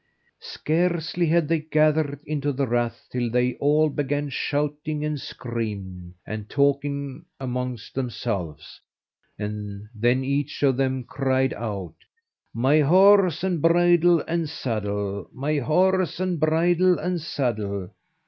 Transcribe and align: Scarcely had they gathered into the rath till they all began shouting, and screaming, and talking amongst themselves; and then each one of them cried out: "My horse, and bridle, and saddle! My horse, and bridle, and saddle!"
Scarcely 0.39 1.27
had 1.27 1.47
they 1.47 1.59
gathered 1.59 2.19
into 2.25 2.51
the 2.51 2.65
rath 2.65 3.05
till 3.11 3.29
they 3.29 3.53
all 3.57 3.87
began 3.87 4.29
shouting, 4.29 5.05
and 5.05 5.21
screaming, 5.21 6.15
and 6.25 6.49
talking 6.49 7.25
amongst 7.39 7.93
themselves; 7.93 8.81
and 9.37 9.87
then 9.93 10.23
each 10.23 10.59
one 10.63 10.69
of 10.69 10.77
them 10.77 11.03
cried 11.03 11.53
out: 11.53 11.93
"My 12.51 12.79
horse, 12.79 13.43
and 13.43 13.61
bridle, 13.61 14.21
and 14.21 14.49
saddle! 14.49 15.29
My 15.31 15.59
horse, 15.59 16.19
and 16.19 16.39
bridle, 16.39 16.97
and 16.97 17.21
saddle!" 17.21 17.91